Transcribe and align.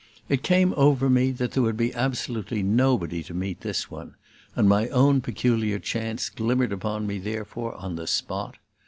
It 0.29 0.41
came 0.41 0.73
over 0.77 1.11
me 1.11 1.29
that 1.33 1.51
there 1.51 1.61
would 1.61 1.77
be 1.77 1.93
absolutely 1.93 2.63
nobody 2.63 3.21
to 3.21 3.35
meet 3.35 3.61
this 3.61 3.91
one, 3.91 4.15
and 4.55 4.67
my 4.67 4.87
own 4.89 5.21
peculiar 5.21 5.77
chance 5.77 6.27
glimmered 6.29 6.73
upon 6.73 7.05
me 7.05 7.19
therefore 7.19 7.75
on 7.75 7.97
the 7.97 8.07
spot. 8.07 8.57